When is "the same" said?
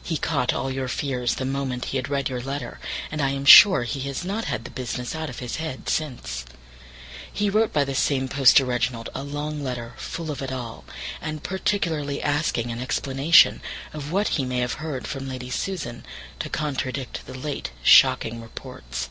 7.84-8.28